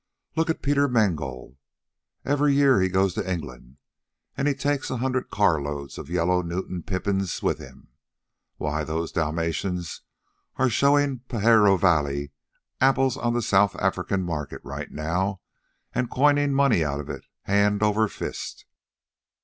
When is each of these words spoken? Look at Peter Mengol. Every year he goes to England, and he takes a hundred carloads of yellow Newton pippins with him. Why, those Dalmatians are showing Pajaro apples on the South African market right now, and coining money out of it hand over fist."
Look 0.35 0.49
at 0.49 0.63
Peter 0.63 0.87
Mengol. 0.87 1.59
Every 2.25 2.55
year 2.55 2.81
he 2.81 2.89
goes 2.89 3.13
to 3.13 3.31
England, 3.31 3.77
and 4.35 4.47
he 4.47 4.55
takes 4.55 4.89
a 4.89 4.97
hundred 4.97 5.29
carloads 5.29 5.99
of 5.99 6.09
yellow 6.09 6.41
Newton 6.41 6.81
pippins 6.81 7.43
with 7.43 7.59
him. 7.59 7.89
Why, 8.57 8.83
those 8.83 9.11
Dalmatians 9.11 10.01
are 10.55 10.71
showing 10.71 11.19
Pajaro 11.29 12.27
apples 12.81 13.15
on 13.15 13.33
the 13.35 13.43
South 13.43 13.75
African 13.75 14.23
market 14.23 14.61
right 14.63 14.89
now, 14.91 15.39
and 15.93 16.09
coining 16.09 16.51
money 16.51 16.83
out 16.83 16.99
of 16.99 17.07
it 17.07 17.27
hand 17.43 17.83
over 17.83 18.07
fist." 18.07 18.65